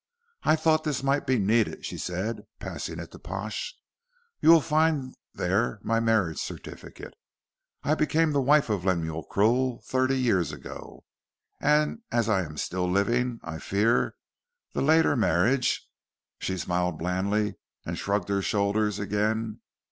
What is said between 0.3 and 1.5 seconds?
"I thought this might be